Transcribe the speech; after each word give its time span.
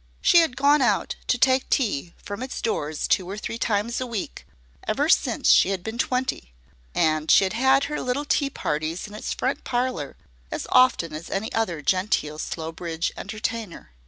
She 0.19 0.39
had 0.39 0.57
gone 0.57 0.81
out, 0.81 1.15
to 1.27 1.37
take 1.37 1.69
tea, 1.69 2.15
from 2.17 2.41
its 2.41 2.59
doors 2.59 3.07
two 3.07 3.29
or 3.29 3.37
three 3.37 3.59
times 3.59 4.01
a 4.01 4.07
week, 4.07 4.47
ever 4.87 5.07
since 5.07 5.51
she 5.51 5.69
had 5.69 5.83
been 5.83 5.99
twenty; 5.99 6.53
and 6.95 7.29
she 7.29 7.43
had 7.43 7.53
had 7.53 7.83
her 7.83 8.01
little 8.01 8.25
tea 8.25 8.49
parties 8.49 9.05
in 9.05 9.13
its 9.13 9.31
front 9.31 9.63
parlor 9.63 10.17
as 10.49 10.65
often 10.71 11.13
as 11.13 11.29
any 11.29 11.53
other 11.53 11.83
genteel 11.83 12.39
Slowbridge 12.39 13.11
entertainer. 13.15 13.91